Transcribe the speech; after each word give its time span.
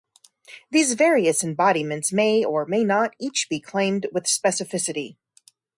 These 0.71 0.95
various 0.95 1.43
embodiments 1.43 2.11
may 2.11 2.43
or 2.43 2.65
may 2.65 2.83
not 2.83 3.13
each 3.19 3.45
be 3.51 3.59
claimed 3.59 4.07
with 4.11 4.23
specificity. 4.23 5.17